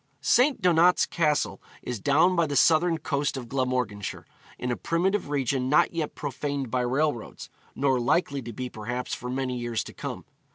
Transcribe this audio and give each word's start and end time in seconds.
St. 0.23 0.59
Donat's 0.61 1.05
Castle 1.05 1.61
is 1.83 1.99
down 1.99 2.39
on 2.39 2.49
the 2.49 2.55
southern 2.55 2.97
coast 2.97 3.37
of 3.37 3.47
Glamorganshire, 3.47 4.25
in 4.57 4.71
a 4.71 4.75
primitive 4.75 5.29
region 5.29 5.69
not 5.69 5.93
yet 5.93 6.15
profaned 6.15 6.71
by 6.71 6.81
railroads, 6.81 7.51
nor 7.75 7.99
likely 7.99 8.41
to 8.41 8.51
be 8.51 8.67
perhaps 8.67 9.13
for 9.13 9.29
many 9.29 9.55
years 9.59 9.83
to 9.83 9.93
come. 9.93 10.25